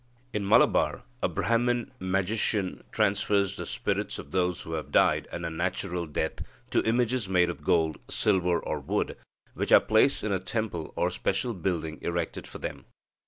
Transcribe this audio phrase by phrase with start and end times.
[0.33, 6.07] In Malabar, a Brahman magician transfers the spirits of those who have died an unnatural
[6.07, 6.37] death
[6.71, 9.15] to images made of gold, silver, or wood,
[9.53, 12.85] which are placed in a temple or special building erected for them.